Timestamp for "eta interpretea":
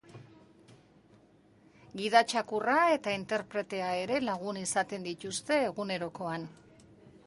2.95-3.93